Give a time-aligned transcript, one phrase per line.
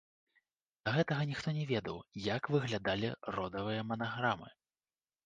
[0.87, 1.99] Да гэтага ніхто не ведаў,
[2.29, 4.49] як выглядалі родавыя манаграмы.